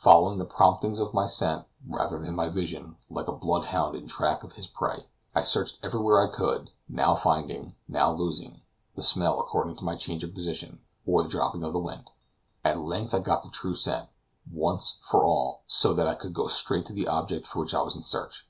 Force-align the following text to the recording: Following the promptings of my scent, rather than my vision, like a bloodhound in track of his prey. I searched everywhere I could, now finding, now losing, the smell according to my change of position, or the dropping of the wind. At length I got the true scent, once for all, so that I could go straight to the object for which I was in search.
Following 0.00 0.38
the 0.38 0.46
promptings 0.46 0.98
of 0.98 1.12
my 1.12 1.26
scent, 1.26 1.66
rather 1.86 2.18
than 2.18 2.34
my 2.34 2.48
vision, 2.48 2.96
like 3.10 3.28
a 3.28 3.32
bloodhound 3.34 3.94
in 3.94 4.06
track 4.06 4.42
of 4.42 4.54
his 4.54 4.66
prey. 4.66 5.10
I 5.34 5.42
searched 5.42 5.78
everywhere 5.82 6.26
I 6.26 6.32
could, 6.32 6.70
now 6.88 7.14
finding, 7.14 7.74
now 7.86 8.10
losing, 8.10 8.62
the 8.96 9.02
smell 9.02 9.38
according 9.38 9.76
to 9.76 9.84
my 9.84 9.94
change 9.94 10.24
of 10.24 10.32
position, 10.34 10.80
or 11.04 11.22
the 11.22 11.28
dropping 11.28 11.62
of 11.64 11.74
the 11.74 11.80
wind. 11.80 12.08
At 12.64 12.78
length 12.80 13.12
I 13.12 13.18
got 13.18 13.42
the 13.42 13.50
true 13.50 13.74
scent, 13.74 14.08
once 14.50 15.00
for 15.02 15.22
all, 15.22 15.64
so 15.66 15.92
that 15.92 16.08
I 16.08 16.14
could 16.14 16.32
go 16.32 16.46
straight 16.48 16.86
to 16.86 16.94
the 16.94 17.06
object 17.08 17.46
for 17.46 17.58
which 17.58 17.74
I 17.74 17.82
was 17.82 17.94
in 17.94 18.02
search. 18.02 18.48